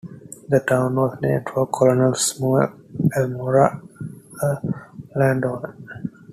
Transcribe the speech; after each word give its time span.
The 0.49 0.59
town 0.61 0.95
was 0.95 1.19
named 1.21 1.47
for 1.47 1.67
Colonel 1.67 2.15
Samuel 2.15 2.73
Elmore, 3.15 3.83
a 4.41 4.55
landowner. 5.15 5.77